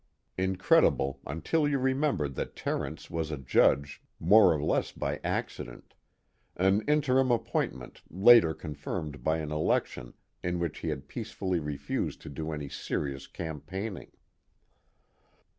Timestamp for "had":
10.89-11.07